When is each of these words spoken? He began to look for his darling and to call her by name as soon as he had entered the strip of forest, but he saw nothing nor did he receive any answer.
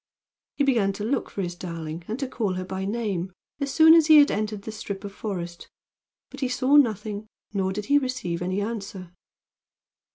He 0.57 0.63
began 0.63 0.93
to 0.93 1.03
look 1.03 1.29
for 1.29 1.43
his 1.43 1.53
darling 1.53 2.03
and 2.07 2.17
to 2.17 2.27
call 2.27 2.53
her 2.55 2.65
by 2.65 2.85
name 2.85 3.31
as 3.59 3.71
soon 3.71 3.93
as 3.93 4.07
he 4.07 4.17
had 4.17 4.31
entered 4.31 4.63
the 4.63 4.71
strip 4.71 5.03
of 5.03 5.13
forest, 5.13 5.69
but 6.31 6.39
he 6.39 6.49
saw 6.49 6.75
nothing 6.75 7.27
nor 7.53 7.71
did 7.71 7.85
he 7.85 7.99
receive 7.99 8.41
any 8.41 8.61
answer. 8.61 9.11